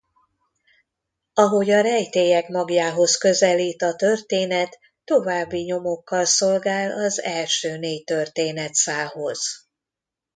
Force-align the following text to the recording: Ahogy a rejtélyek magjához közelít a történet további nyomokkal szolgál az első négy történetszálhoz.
Ahogy 1.33 1.69
a 1.69 1.81
rejtélyek 1.81 2.47
magjához 2.47 3.15
közelít 3.15 3.81
a 3.81 3.95
történet 3.95 4.79
további 5.03 5.61
nyomokkal 5.63 6.25
szolgál 6.25 6.91
az 6.91 7.21
első 7.21 7.77
négy 7.77 8.03
történetszálhoz. 8.03 9.67